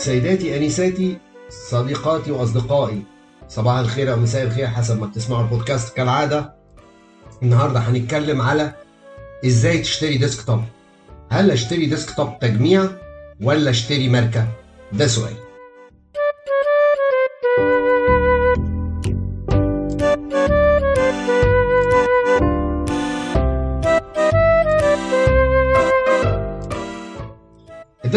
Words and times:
سيداتي 0.00 0.56
أنساتي 0.56 1.18
صديقاتي 1.70 2.30
وأصدقائي 2.30 3.02
صباح 3.48 3.76
الخير 3.78 4.12
أو 4.12 4.16
مساء 4.16 4.42
الخير 4.42 4.66
حسب 4.66 5.00
ما 5.00 5.06
بتسمعوا 5.06 5.42
البودكاست. 5.42 5.96
كالعادة 5.96 6.54
النهارده 7.42 7.80
هنتكلم 7.80 8.40
على 8.40 8.72
إزاي 9.46 9.78
تشتري 9.78 10.18
desk 10.18 10.50
هل 11.30 11.50
أشتري 11.50 11.86
desk 11.86 12.38
تجميع 12.40 12.88
ولا 13.40 13.70
أشتري 13.70 14.08
ماركة؟ 14.08 14.48
ده 14.92 15.06
سؤال. 15.06 15.49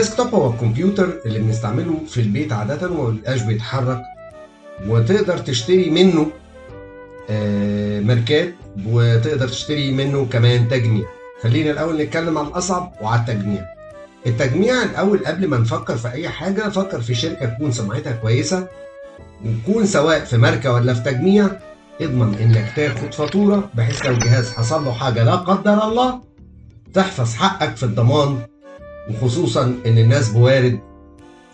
الديسكتوب 0.04 0.36
هو 0.36 0.54
الكمبيوتر 0.54 1.20
اللي 1.26 1.40
بنستعمله 1.40 2.00
في 2.08 2.22
البيت 2.22 2.54
عادة 2.54 2.90
وما 2.92 3.10
بيبقاش 3.10 3.42
بيتحرك 3.42 4.02
وتقدر 4.88 5.38
تشتري 5.38 5.90
منه 5.90 6.28
آه، 7.30 8.00
ماركات 8.00 8.54
وتقدر 8.86 9.48
تشتري 9.48 9.92
منه 9.92 10.26
كمان 10.26 10.68
تجميع. 10.68 11.06
خلينا 11.42 11.72
الأول 11.72 12.02
نتكلم 12.02 12.38
عن 12.38 12.46
الأصعب 12.46 12.94
وعلى 13.02 13.22
التجميع. 13.22 13.66
التجميع 14.28 14.84
الأول 14.84 15.26
قبل 15.26 15.48
ما 15.48 15.58
نفكر 15.58 15.98
في 15.98 16.12
أي 16.12 16.30
حاجة 16.30 16.70
فكر 16.70 17.02
في 17.02 17.16
شركة 17.16 17.46
تكون 17.46 17.72
سمعتها 17.72 18.12
كويسة 18.12 18.68
وتكون 19.46 19.86
سواء 19.86 20.26
في 20.26 20.38
ماركة 20.38 20.74
ولا 20.74 20.94
في 20.94 21.02
تجميع 21.02 21.48
اضمن 22.02 22.36
إنك 22.36 22.74
تاخد 22.76 23.14
فاتورة 23.14 23.70
بحيث 23.74 24.06
لو 24.06 24.12
الجهاز 24.12 24.52
حصل 24.52 24.86
له 24.86 24.92
حاجة 24.92 25.24
لا 25.24 25.36
قدر 25.36 25.84
الله 25.84 26.22
تحفظ 26.94 27.34
حقك 27.34 27.76
في 27.76 27.84
الضمان 27.84 28.53
وخصوصا 29.10 29.64
إن 29.86 29.98
الناس 29.98 30.30
بوارد 30.30 30.80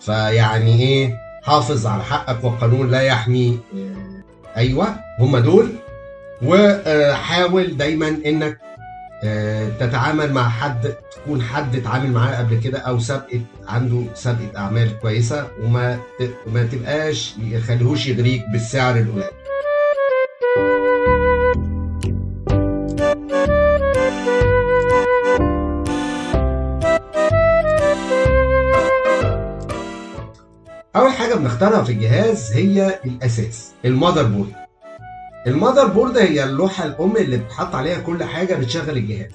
فيعني 0.01 0.81
إيه 0.81 1.17
حافظ 1.43 1.87
على 1.87 2.03
حقك 2.03 2.43
والقانون 2.43 2.91
لا 2.91 3.01
يحمي. 3.01 3.59
أيوه 4.57 4.87
هم 5.19 5.37
دول. 5.37 5.69
وحاول 6.41 7.77
دايما 7.77 8.07
إنك 8.25 8.57
آه، 9.23 9.69
تتعامل 9.79 10.33
مع 10.33 10.49
حد 10.49 10.93
تكون 11.15 11.41
حد 11.41 11.75
اتعامل 11.75 12.11
معاه 12.11 12.37
قبل 12.39 12.59
كده 12.59 12.79
أو 12.79 12.99
سابقة 12.99 13.41
عنده 13.67 14.03
سابقة 14.13 14.57
أعمال 14.57 14.99
كويسة 14.99 15.47
وما 15.63 15.99
ما 16.47 16.63
تبقاش 16.63 17.35
يخليهوش 17.43 18.07
يغريك 18.07 18.49
بالسعر 18.49 18.97
القليل. 18.97 19.23
حاجة 31.29 31.37
بنختارها 31.39 31.83
في 31.83 31.91
الجهاز 31.91 32.51
هي 32.51 32.99
الأساس 33.05 33.71
ال 33.85 34.23
motherboard 34.23 34.53
ال 35.47 35.87
motherboard 35.87 36.17
هي 36.17 36.43
اللوحة 36.43 36.85
الأم 36.85 37.17
اللي 37.17 37.37
بتحط 37.37 37.75
عليها 37.75 37.99
كل 37.99 38.23
حاجة 38.23 38.55
بتشغل 38.55 38.97
الجهاز. 38.97 39.31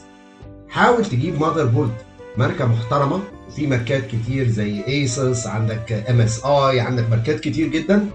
حاول 0.69 1.05
تجيب 1.05 1.34
motherboard 1.41 1.92
ماركة 2.36 2.67
محترمة 2.67 3.20
وفي 3.48 3.67
ماركات 3.67 4.06
كتير 4.06 4.48
زي 4.48 4.84
Asus 4.89 5.47
عندك 5.47 5.92
MSI 6.11 6.80
عندك 6.81 7.11
ماركات 7.11 7.41
كتير 7.41 7.69
جدا. 7.69 8.08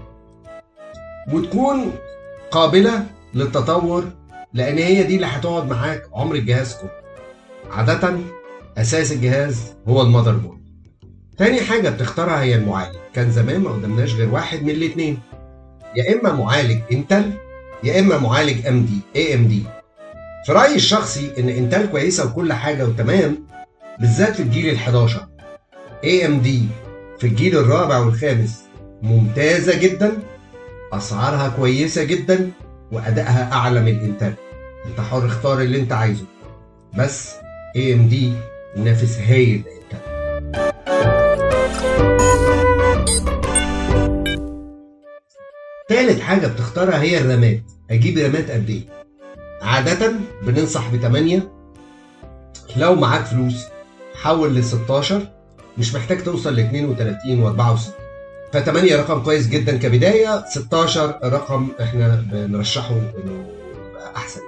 وتكون 1.32 1.92
قابلة 2.50 3.06
للتطور 3.34 4.04
لأن 4.52 4.78
هي 4.78 5.02
دي 5.02 5.14
اللي 5.16 5.26
هتقعد 5.26 5.68
معاك 5.70 6.02
عمر 6.12 6.34
الجهاز 6.34 6.74
كله. 6.74 6.90
عادة 7.70 8.18
أساس 8.78 9.12
الجهاز 9.12 9.74
هو 9.88 10.02
ال 10.02 10.36
motherboard 10.36 10.59
تاني 11.40 11.60
حاجة 11.60 11.88
بتختارها 11.90 12.42
هي 12.42 12.54
المعالج. 12.54 12.96
كان 13.14 13.30
زمان 13.30 13.60
ما 13.60 13.70
قدامناش 13.70 14.14
غير 14.14 14.28
واحد 14.28 14.62
من 14.62 14.70
الاتنين. 14.70 15.18
يا 15.96 16.14
إما 16.14 16.32
معالج 16.32 16.80
إنتل 16.92 17.30
يا 17.84 18.00
إما 18.00 18.18
معالج 18.18 18.66
إم 18.66 18.84
دي 18.84 19.00
إي 19.16 19.34
إم 19.34 19.46
دي. 19.48 19.62
في 20.46 20.52
رأيي 20.52 20.74
الشخصي 20.74 21.30
إن 21.38 21.48
إنتل 21.48 21.86
كويسة 21.86 22.26
وكل 22.26 22.52
حاجة 22.52 22.84
وتمام 22.86 23.38
بالذات 24.00 24.34
في 24.34 24.42
الجيل 24.42 24.68
ال 24.68 24.76
11 24.76 25.26
إي 26.04 26.26
إم 26.26 26.40
دي 26.40 26.62
في 27.18 27.26
الجيل 27.26 27.58
الرابع 27.58 27.98
والخامس 27.98 28.62
ممتازة 29.02 29.78
جدا 29.78 30.12
أسعارها 30.92 31.48
كويسة 31.48 32.04
جدا 32.04 32.50
وأدائها 32.92 33.52
أعلى 33.52 33.80
من 33.80 34.00
إنتل. 34.00 34.32
أنت 34.86 35.00
حر 35.00 35.26
اختار 35.26 35.60
اللي 35.60 35.80
أنت 35.80 35.92
عايزه. 35.92 36.24
بس 36.98 37.34
إي 37.76 37.94
إم 37.94 38.08
دي 38.08 38.32
منافس 38.76 39.18
هايل. 39.18 39.62
تالت 46.06 46.20
حاجة 46.20 46.46
بتختارها 46.46 47.02
هي 47.02 47.18
الرامات. 47.18 47.62
أجيب 47.90 48.18
رامات 48.18 48.50
قد 48.50 48.70
إيه؟ 48.70 48.82
عادة 49.62 50.12
بننصح 50.42 50.88
ب 50.88 50.96
8 50.96 51.52
لو 52.76 52.94
معاك 52.94 53.24
فلوس 53.24 53.64
حول 54.14 54.54
ل 54.56 54.64
16 54.64 55.28
مش 55.78 55.94
محتاج 55.94 56.22
توصل 56.22 56.54
ل 56.56 56.60
32 56.60 57.42
و 57.42 57.46
64 57.48 57.94
ف 58.52 58.56
8 58.56 58.96
رقم 58.96 59.22
كويس 59.22 59.46
جدا 59.48 59.76
كبداية. 59.76 60.44
16 60.50 61.18
رقم 61.24 61.68
إحنا 61.80 62.24
بنرشحه 62.32 62.94
إنه 62.94 63.44
يبقى 63.90 64.16
أحسن. 64.16 64.40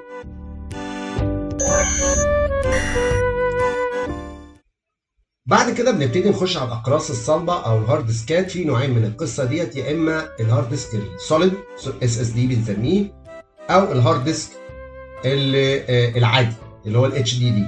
بعد 5.46 5.70
كده 5.74 5.90
بنبتدي 5.90 6.30
نخش 6.30 6.56
على 6.56 6.66
الأقراص 6.66 7.10
الصلبة 7.10 7.52
أو 7.66 7.78
ال 7.78 7.84
hard 7.84 8.06
disk 8.06 8.41
ات 8.41 8.50
في 8.50 8.64
نوعين 8.64 8.90
من 8.90 9.04
القصة 9.04 9.44
ديت 9.44 9.76
يا 9.76 9.92
إما 9.92 10.28
ال 10.40 10.68
hard 10.68 10.88
disk 10.94 11.52
ال 12.02 12.18
solid 12.18 12.28
SSD 12.28 12.46
بنسميه 12.46 13.12
أو 13.70 13.92
ال 13.92 13.98
hard 13.98 14.24
disk 14.24 14.50
العادي 15.24 16.54
اللي 16.86 16.98
هو 16.98 17.06
ال 17.06 17.38
HDD 17.38 17.64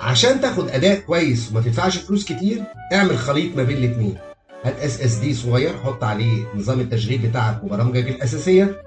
عشان 0.00 0.40
تاخد 0.40 0.68
اداء 0.68 0.98
كويس 1.00 1.50
وما 1.50 1.60
تدفعش 1.60 1.98
فلوس 1.98 2.24
كتير 2.24 2.62
اعمل 2.92 3.18
خليط 3.18 3.56
ما 3.56 3.62
بين 3.62 3.76
الاثنين 3.76 4.14
هات 4.64 4.78
SSD 4.78 5.34
صغير 5.34 5.76
حط 5.84 6.04
عليه 6.04 6.44
نظام 6.54 6.80
التشغيل 6.80 7.18
بتاعك 7.18 7.64
وبرامجك 7.64 8.08
الأساسية 8.08 8.82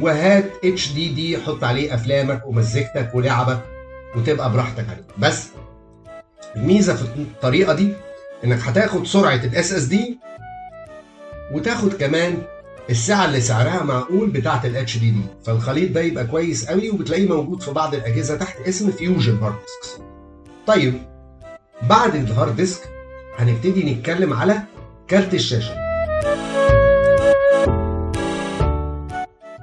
وهات 0.00 0.50
HDD 0.64 1.38
حط 1.38 1.64
عليه 1.64 1.94
أفلامك 1.94 2.42
ومزيكتك 2.46 3.10
ولعبك 3.14 3.60
وتبقى 4.16 4.52
براحتك 4.52 4.88
عليه. 4.88 5.04
بس 5.18 5.46
الميزة 6.56 6.94
في 6.96 7.02
الطريقة 7.02 7.72
دي 7.74 7.92
إنك 8.44 8.58
هتاخد 8.62 9.06
سرعة 9.06 9.34
ال 9.34 9.72
SSD 9.72 10.18
وتاخد 11.52 11.94
كمان 11.94 12.42
السعه 12.90 13.24
اللي 13.24 13.40
سعرها 13.40 13.82
معقول 13.82 14.30
بتاعة 14.30 14.66
ال 14.66 14.98
HDD 14.98 15.20
فالخليط 15.44 15.90
ده 15.92 16.00
يبقى 16.00 16.26
كويس 16.26 16.64
قوي 16.68 16.90
وبتلاقيه 16.90 17.28
موجود 17.28 17.62
في 17.62 17.70
بعض 17.70 17.94
الأجهزة 17.94 18.36
تحت 18.36 18.60
اسم 18.68 18.90
fusion 18.90 19.38
hard 19.42 19.54
disks 19.54 20.00
طيب 20.66 20.94
بعد 21.82 22.14
ال 22.14 22.22
hard 22.22 22.56
disk 22.56 22.80
هنبتدي 23.38 23.92
نتكلم 23.94 24.32
على 24.34 24.60
كارت 25.08 25.34
الشاشة. 25.34 25.74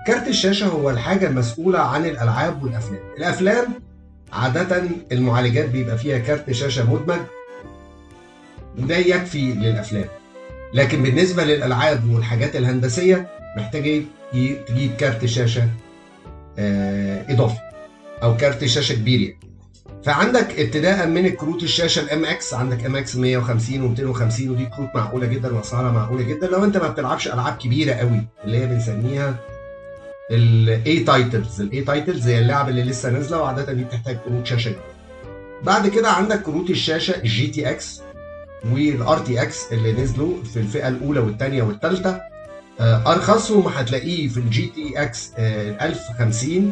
كارت 0.07 0.27
الشاشة 0.27 0.67
هو 0.67 0.89
الحاجة 0.89 1.27
المسؤولة 1.27 1.79
عن 1.79 2.05
الألعاب 2.05 2.63
والأفلام. 2.63 2.99
الأفلام 3.17 3.73
عادة 4.33 4.83
المعالجات 5.11 5.69
بيبقى 5.69 5.97
فيها 5.97 6.17
كارت 6.17 6.51
شاشة 6.51 6.93
مدمج 6.93 7.19
وده 8.79 8.97
يكفي 8.97 9.53
للأفلام. 9.53 10.05
لكن 10.73 11.03
بالنسبة 11.03 11.43
للألعاب 11.43 12.09
والحاجات 12.09 12.55
الهندسية 12.55 13.27
محتاج 13.57 14.01
تجيب 14.67 14.91
كارت 14.99 15.25
شاشة 15.25 15.69
إضافي 17.29 17.57
أو 18.23 18.37
كارت 18.37 18.65
شاشة 18.65 18.93
كبير 18.95 19.19
يعني. 19.21 19.37
فعندك 20.03 20.59
ابتداء 20.59 21.07
من 21.07 21.29
كروت 21.29 21.63
الشاشة 21.63 21.99
ال 22.01 22.25
MX 22.25 22.53
عندك 22.53 22.85
MX 22.85 23.15
150 23.15 23.95
و250 23.95 24.41
ودي 24.41 24.65
كروت 24.65 24.89
معقولة 24.95 25.27
جدا 25.27 25.55
وأسعارها 25.55 25.91
معقولة 25.91 26.23
جدا. 26.23 26.47
لو 26.47 26.63
أنت 26.63 26.77
ما 26.77 26.87
بتلعبش 26.87 27.27
ألعاب 27.27 27.57
كبيرة 27.57 27.93
قوي 27.93 28.21
اللي 28.45 28.57
هي 28.57 28.65
بنسميها 28.65 29.35
ال 30.31 30.99
A 30.99 31.08
titles 31.08 31.61
ال 31.61 31.81
A 31.81 31.88
titles 31.88 32.27
هي 32.27 32.39
اللعبة 32.39 32.69
اللي 32.69 32.83
لسه 32.83 33.09
نازلة 33.09 33.41
وعادة 33.41 33.73
دي 33.73 33.83
بتحتاج 33.83 34.17
كروت 34.25 34.45
شاشة. 34.45 34.69
كبيره 34.69 34.83
بعد 35.63 35.87
كده 35.87 36.09
عندك 36.09 36.41
كروت 36.41 36.69
الشاشة 36.69 37.15
ال 37.15 37.47
GTX 37.47 38.01
وال 38.71 39.19
RTX 39.19 39.73
اللي 39.73 39.91
نزلوا 39.93 40.43
في 40.43 40.59
الفئة 40.59 40.87
الأولى 40.87 41.19
والثانيه 41.19 41.63
والثالثه 41.63 42.21
ارخصهم 42.81 43.67
هتلاقيه 43.67 44.27
في 44.27 44.37
ال 44.37 44.65
GTX 44.75 45.31
1050 45.37 46.71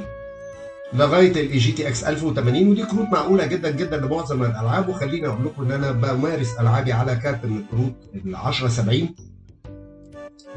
لغاية 0.93 1.31
ال 1.31 1.44
اي 1.44 1.57
GTX 1.57 2.03
1080 2.03 2.67
ودي 2.67 2.83
كروت 2.85 3.07
معقولة 3.11 3.45
جدا 3.45 3.71
جدا 3.71 3.97
لمعظم 3.97 4.43
الألعاب 4.43 4.89
وخليني 4.89 5.27
أقول 5.27 5.45
لكم 5.45 5.63
إن 5.63 5.71
أنا 5.71 5.91
بمارس 5.91 6.59
ألعابي 6.59 6.93
على 6.93 7.15
كارت 7.15 7.45
من 7.45 7.57
الكروت 7.57 7.95
ال 8.25 8.35
10 8.35 8.67
70 8.67 9.15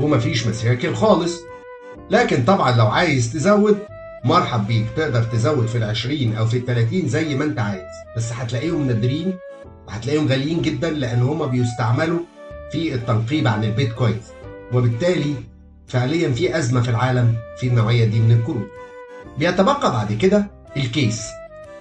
ومفيش 0.01 0.47
مشاكل 0.47 0.95
خالص. 0.95 1.41
لكن 2.11 2.45
طبعا 2.45 2.77
لو 2.77 2.87
عايز 2.87 3.33
تزود 3.33 3.79
مرحب 4.25 4.67
بيك. 4.67 4.87
تقدر 4.97 5.23
تزود 5.23 5.67
في 5.67 5.79
ال 5.79 5.85
20 5.85 6.37
أو 6.37 6.47
في 6.47 6.57
ال 6.57 6.67
30 6.67 7.09
زي 7.09 7.35
ما 7.35 7.45
أنت 7.45 7.59
عايز. 7.59 7.83
بس 8.17 8.33
هتلاقيهم 8.33 8.87
نادرين 8.87 9.35
وهتلاقيهم 9.89 10.29
غاليين 10.29 10.63
جدا 10.63 10.91
لأن 10.91 11.23
هما 11.23 11.47
بيستعملوا 11.47 12.19
في 12.73 12.95
التنقيب 12.95 13.49
عن 13.49 13.65
البيت 13.65 13.93
كويس 13.93 14.23
وبالتالي 14.73 15.35
فعليا 15.87 16.31
في 16.31 16.59
أزمة 16.59 16.81
في 16.81 16.91
العالم 16.91 17.35
في 17.61 17.67
النوعية 17.67 18.05
دي 18.05 18.21
من 18.21 18.33
الكروت. 18.33 18.69
بيتبقى 19.39 19.93
بعد 19.93 20.13
كده 20.13 20.47
ال 20.77 20.84
case. 20.84 21.23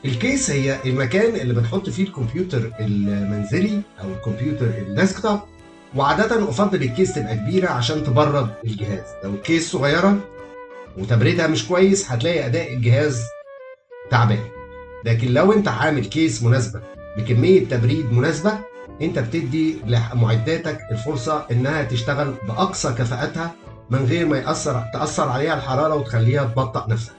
ال 0.06 0.15
case 0.15 0.51
هي 0.51 0.77
المكان 0.85 1.35
اللي 1.35 1.53
بنحط 1.53 1.89
فيه 1.89 2.03
الكمبيوتر 2.03 2.71
المنزلي 2.80 3.81
أو 4.03 4.09
الكمبيوتر 4.09 4.65
ال 4.65 4.74
desktop. 4.74 5.39
وعادة 5.95 6.50
أفضل 6.50 6.84
الكيس 6.84 7.13
تبقى 7.13 7.36
كبيرة 7.36 7.69
عشان 7.69 8.04
تبرد 8.04 8.50
الجهاز. 8.66 9.06
لو 9.24 9.30
الكيس 9.34 9.72
صغيرة 9.72 10.19
وتبريدها 10.98 11.48
مش 11.48 11.68
كويس 11.68 12.12
هتلاقي 12.12 12.45
أداء 12.45 12.74
الجهاز 12.74 13.22
تعبان. 14.12 14.44
لكن 15.06 15.34
لو 15.34 15.54
أنت 15.54 15.68
عامل 15.68 16.06
كيس 16.06 16.44
مناسبة 16.44 16.81
بكمية 17.18 17.66
تبريد 17.66 18.12
مناسبة 18.13 18.57
أنت 19.01 19.19
بتدي 19.19 19.78
لمعداتك 19.86 20.80
الفرصة 20.92 21.45
إنها 21.51 21.84
تشتغل 21.84 22.33
بأقصى 22.48 22.90
كفاءتها 22.94 23.51
من 23.90 24.06
غير 24.06 24.25
ما 24.25 24.38
يأثر 24.38 24.83
تأثر 24.94 25.30
عليها 25.30 25.54
الحرارة 25.54 25.95
وتخليها 25.95 26.44
تبطأ 26.44 26.88
نفسها. 26.90 27.13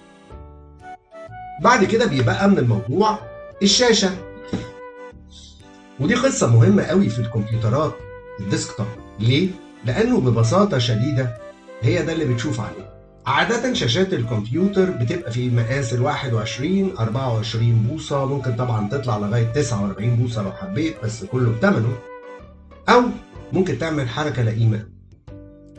بعد 1.63 1.85
كده 1.85 2.07
بيبقى 2.07 2.49
من 2.49 2.59
الموضوع 2.59 3.19
الشاشة. 3.63 4.11
ودي 6.01 6.15
قصة 6.15 6.53
مهمة 6.53 6.83
قوي 6.83 7.09
في 7.09 7.19
الكمبيوترات. 7.19 7.93
ال 8.41 8.46
desktop. 8.46 8.87
ليه؟ 9.21 9.49
لأنه 9.85 10.21
ببساطة 10.21 10.79
شديدة 10.79 11.37
هي 11.83 12.03
ده 12.03 12.13
اللي 12.13 12.25
بتشوف 12.25 12.61
عليه. 12.61 12.89
عادة 13.27 13.73
شاشات 13.73 14.13
الكمبيوتر 14.13 14.91
بتبقى 14.91 15.33
في 15.33 15.51
مقاس 15.51 15.93
ال 15.95 16.03
21 16.03 16.97
24 16.99 17.73
بوصة 17.73 18.25
ممكن 18.27 18.57
طبعا 18.57 18.89
تطلع 18.89 19.19
لغاية 19.19 19.45
49 19.53 20.17
بوصة 20.17 20.43
لو 20.43 20.53
حبيت 20.53 20.97
بس 21.05 21.25
كله 21.25 21.51
بتمنه. 21.51 21.93
أو 22.89 23.03
ممكن 23.53 23.79
تعمل 23.79 24.09
حركة 24.09 24.43
لئيمة. 24.43 24.85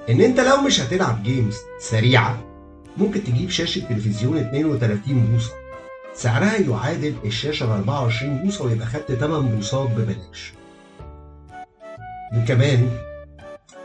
إن 0.09 0.21
أنت 0.21 0.39
لو 0.39 0.61
مش 0.61 0.81
هتلعب 0.81 1.23
games 1.23 1.55
سريعة 1.79 2.43
ممكن 2.97 3.23
تجيب 3.23 3.49
شاشة 3.49 3.81
تلفزيون 3.89 4.37
32 4.37 5.25
بوصة. 5.25 5.51
سعرها 6.15 6.57
يعادل 6.57 7.13
الشاشة 7.25 7.63
ال 7.65 7.69
24 7.69 8.37
بوصة 8.37 8.65
ويبقى 8.65 8.87
خدت 8.87 9.11
8 9.11 9.51
بوصات 9.55 9.89
ببلاش. 9.89 10.53
وكمان 12.37 12.89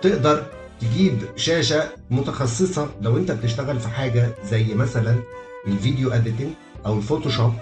تقدر 0.02 0.46
تجيب 0.80 1.18
شاشة 1.36 1.88
متخصصة 2.10 2.88
لو 3.00 3.16
انت 3.16 3.30
بتشتغل 3.32 3.80
في 3.80 3.88
حاجة 3.88 4.28
زي 4.44 4.74
مثلا 4.74 5.16
ال 5.66 5.73
video 5.73 6.10
editing 6.12 6.50
أو 6.86 6.96
ال 6.98 7.03
Photoshop 7.03 7.52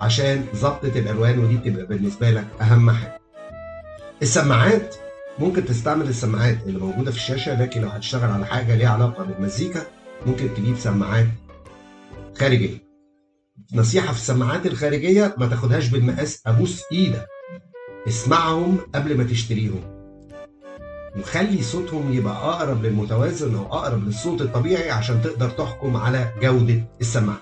عشان 0.00 0.46
ظبطة 0.56 0.98
الألوان 0.98 1.38
ودي 1.38 1.56
بتبقى 1.56 1.86
بالنسبة 1.86 2.30
لك 2.30 2.44
أهم 2.60 2.90
حاجة. 2.90 3.18
السماعات 4.22 4.94
ممكن 5.38 5.64
تستعمل 5.64 6.08
السماعات 6.08 6.58
اللي 6.66 6.78
موجودة 6.78 7.10
في 7.10 7.16
الشاشة 7.16 7.62
لكن 7.62 7.80
لو 7.80 7.88
هتشتغل 7.88 8.30
على 8.30 8.46
حاجة 8.46 8.74
ليها 8.74 8.88
علاقة 8.88 9.24
بالمزيكا 9.24 9.82
ممكن 10.26 10.54
تجيب 10.54 10.76
سماعات 10.78 11.26
خارجية. 12.38 12.78
نصيحة 13.74 14.12
في 14.12 14.18
السماعات 14.18 14.66
الخارجية 14.66 15.34
ما 15.38 15.46
تاخدهاش 15.46 15.88
بالمقاس 15.88 16.42
أبوس 16.46 16.82
إيدك. 16.92 17.26
اسمعهم 18.08 18.78
قبل 18.94 19.16
ما 19.16 19.24
تشتريهم. 19.24 19.97
وخلي 21.18 21.62
صوتهم 21.62 22.12
يبقى 22.12 22.34
أقرب 22.34 22.82
للمتوازن 22.84 23.54
أو 23.54 23.66
أقرب 23.66 24.04
للصوت 24.04 24.40
الطبيعي 24.40 24.90
عشان 24.90 25.22
تقدر 25.22 25.50
تحكم 25.50 25.96
على 25.96 26.32
جودة 26.42 26.80
السماعه. 27.00 27.38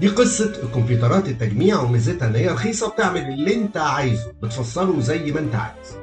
دي 0.00 0.08
قصة 0.08 0.52
الكمبيوترات 0.62 1.28
التجميع 1.28 1.80
وميزتها 1.80 2.28
إن 2.28 2.34
هي 2.34 2.48
رخيصة 2.48 2.88
بتعمل 2.88 3.20
اللي 3.20 3.54
أنت 3.54 3.76
عايزه 3.76 4.32
بتفصله 4.42 5.00
زي 5.00 5.32
ما 5.32 5.40
أنت 5.40 5.54
عايز. 5.54 5.96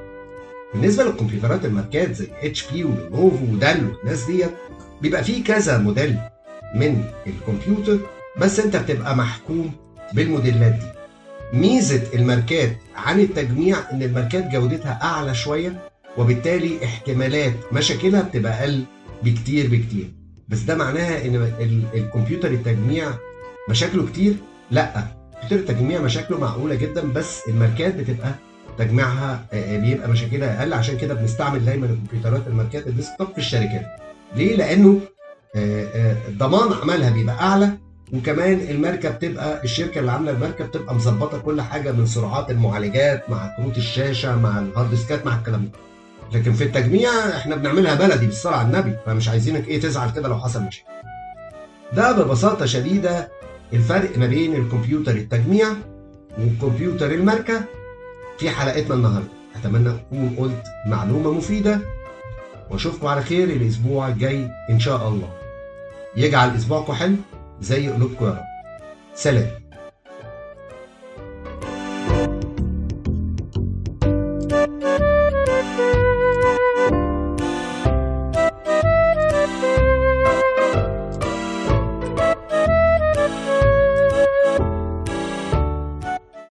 بالنسبة 0.73 1.03
للكمبيوترات 1.03 1.65
الماركات 1.65 2.11
زي 2.15 2.27
HP 2.43 2.83
و 2.83 2.92
Lenovo 2.92 3.43
و 3.53 3.60
Dell 3.60 3.85
والناس 3.95 4.23
ديت 4.25 4.51
بيبقى 5.01 5.23
فيه 5.23 5.43
كذا 5.43 5.77
موديل 5.77 6.17
من 6.75 7.03
الكمبيوتر 7.27 7.97
بس 8.37 8.59
أنت 8.59 8.75
بتبقى 8.75 9.15
محكوم 9.15 9.71
بالموديلات 10.13 10.71
دي. 10.73 10.98
ميزة 11.53 12.01
الماركات 12.13 12.77
عن 12.95 13.19
التجميع 13.19 13.77
إن 13.91 14.03
الماركات 14.03 14.51
جودتها 14.51 14.99
أعلى 15.03 15.35
شوية 15.35 15.81
وبالتالي 16.17 16.85
احتمالات 16.85 17.53
مشاكلها 17.71 18.21
بتبقى 18.21 18.51
أقل 18.59 18.83
بكتير 19.23 19.67
بكتير. 19.67 20.11
بس 20.49 20.59
ده 20.59 20.75
معناها 20.75 21.25
إن 21.25 21.51
الكمبيوتر 21.93 22.51
التجميع 22.51 23.07
مشاكله 23.69 24.05
كتير؟ 24.07 24.33
لأ 24.71 25.03
كمبيوتر 25.41 25.55
التجميع 25.71 26.01
مشاكله 26.01 26.39
معقولة 26.39 26.75
جدا 26.75 27.01
بس 27.13 27.41
الماركات 27.47 27.95
بتبقى 27.95 28.31
تجميعها 28.77 29.45
بيبقى 29.53 30.09
مشاكلها 30.09 30.59
أقل. 30.59 30.73
عشان 30.73 30.97
كده 30.97 31.13
بنستعمل 31.13 31.65
دايما 31.65 31.85
الكمبيوترات 31.85 32.47
الماركات 32.47 32.87
ال 32.87 32.93
desktop 32.93 33.31
في 33.31 33.37
الشركات. 33.37 33.85
ليه؟ 34.35 34.55
لأنه 34.55 34.99
ضمان 36.37 36.73
عملها 36.81 37.09
بيبقى 37.09 37.35
أعلى 37.41 37.69
وكمان 38.13 38.59
الماركه 38.59 39.09
بتبقى 39.09 39.63
الشركة 39.63 39.99
اللي 39.99 40.11
عاملة 40.11 40.31
الماركه 40.31 40.65
بتبقى 40.65 40.95
مظبطة 40.95 41.37
كل 41.37 41.61
حاجة 41.61 41.91
من 41.91 42.05
سرعات 42.05 42.51
المعالجات 42.51 43.29
مع 43.29 43.55
كروت 43.57 43.77
الشاشة 43.77 44.35
مع 44.35 44.59
ال 44.59 44.65
hard 44.65 44.89
disk 44.89 45.18
ات 45.18 45.25
مع 45.25 45.35
الكلام 45.35 45.61
ده. 45.65 45.79
لكن 46.39 46.53
في 46.53 46.63
التجميع 46.63 47.09
إحنا 47.37 47.55
بنعملها 47.55 47.95
بلدي 47.95 48.25
بالصلاه 48.25 48.55
على 48.57 48.67
النبي. 48.67 48.95
فمش 49.05 49.29
عايزينك 49.29 49.67
إيه 49.67 49.79
تزعل 49.79 50.11
كده 50.11 50.27
لو 50.29 50.39
حصل 50.39 50.63
مشكله 50.63 50.89
ده 51.93 52.11
ببساطة 52.11 52.65
شديدة 52.65 53.31
الفرق 53.73 54.17
ما 54.17 54.25
بين 54.25 54.55
الكمبيوتر 54.55 55.11
التجميع 55.11 55.67
والكمبيوتر 56.37 57.11
الماركه 57.11 57.61
في 58.39 58.49
حلقتنا 58.49 58.95
النهارده. 58.95 59.27
أتمنى 59.55 59.89
اكون 59.89 60.35
قلت 60.37 60.63
معلومة 60.85 61.31
مفيدة. 61.31 61.79
وأشوفكم 62.69 63.07
على 63.07 63.21
خير 63.23 63.49
الأسبوع 63.49 64.07
الجاي 64.07 64.49
إن 64.69 64.79
شاء 64.79 65.07
الله. 65.07 65.29
يجعل 66.17 66.55
أسبوعكم 66.55 66.93
حلو. 66.93 67.15
زي 67.61 67.89
قلوبكم 67.89 68.25
يا 68.25 68.29
رب 68.31 68.45
سلام. 69.15 69.58